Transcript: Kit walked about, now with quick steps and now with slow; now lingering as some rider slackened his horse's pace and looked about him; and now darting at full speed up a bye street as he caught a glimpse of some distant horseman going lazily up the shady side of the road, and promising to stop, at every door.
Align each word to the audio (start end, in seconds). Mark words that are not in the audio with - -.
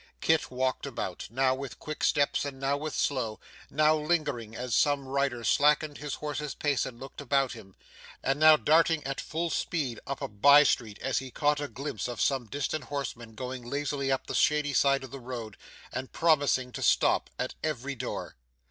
Kit 0.19 0.49
walked 0.49 0.87
about, 0.87 1.27
now 1.29 1.53
with 1.53 1.77
quick 1.77 2.03
steps 2.03 2.43
and 2.43 2.59
now 2.59 2.75
with 2.75 2.95
slow; 2.95 3.39
now 3.69 3.95
lingering 3.95 4.55
as 4.55 4.73
some 4.73 5.07
rider 5.07 5.43
slackened 5.43 5.99
his 5.99 6.15
horse's 6.15 6.55
pace 6.55 6.87
and 6.87 6.99
looked 6.99 7.21
about 7.21 7.51
him; 7.51 7.75
and 8.23 8.39
now 8.39 8.57
darting 8.57 9.03
at 9.03 9.21
full 9.21 9.51
speed 9.51 9.99
up 10.07 10.19
a 10.19 10.27
bye 10.27 10.63
street 10.63 10.97
as 11.03 11.19
he 11.19 11.29
caught 11.29 11.59
a 11.61 11.67
glimpse 11.67 12.07
of 12.07 12.19
some 12.19 12.47
distant 12.47 12.85
horseman 12.85 13.35
going 13.35 13.63
lazily 13.63 14.11
up 14.11 14.25
the 14.25 14.33
shady 14.33 14.73
side 14.73 15.03
of 15.03 15.11
the 15.11 15.19
road, 15.19 15.55
and 15.93 16.11
promising 16.11 16.71
to 16.71 16.81
stop, 16.81 17.29
at 17.37 17.53
every 17.63 17.93
door. 17.93 18.35